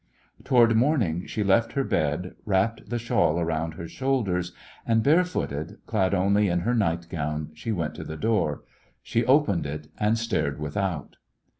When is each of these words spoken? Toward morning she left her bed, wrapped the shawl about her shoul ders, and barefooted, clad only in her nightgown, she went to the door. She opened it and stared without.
Toward 0.43 0.73
morning 0.75 1.27
she 1.27 1.43
left 1.43 1.73
her 1.73 1.83
bed, 1.83 2.33
wrapped 2.43 2.89
the 2.89 2.97
shawl 2.97 3.37
about 3.39 3.75
her 3.75 3.87
shoul 3.87 4.23
ders, 4.23 4.51
and 4.83 5.03
barefooted, 5.03 5.77
clad 5.85 6.15
only 6.15 6.47
in 6.49 6.61
her 6.61 6.73
nightgown, 6.73 7.51
she 7.53 7.71
went 7.71 7.93
to 7.93 8.03
the 8.03 8.17
door. 8.17 8.63
She 9.03 9.23
opened 9.23 9.67
it 9.67 9.89
and 9.99 10.17
stared 10.17 10.59
without. 10.59 11.17